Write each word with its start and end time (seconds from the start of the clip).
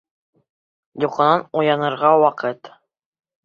Йоҡонан 1.03 1.45
уянырға 1.61 2.17
ваҡыт. 2.27 2.77